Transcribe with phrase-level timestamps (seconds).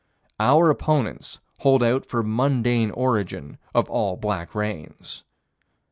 [0.39, 5.23] Our opponents hold out for mundane origin of all black rains.